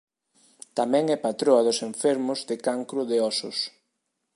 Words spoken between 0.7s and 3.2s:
Tamén é patroa dos enfermos de cancro de